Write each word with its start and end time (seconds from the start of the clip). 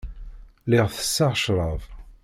Lliɣ 0.65 0.87
tesseɣ 0.95 1.33
ccrab. 1.41 1.81